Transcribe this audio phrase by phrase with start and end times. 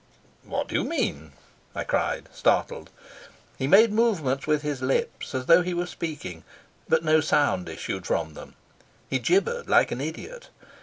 [0.43, 1.33] "What do you mean?"
[1.75, 2.89] I cried, startled.
[3.59, 6.43] He made movements with his lips as though he were speaking,
[6.89, 8.55] but no sound issued from them.
[9.11, 10.49] He gibbered like an idiot.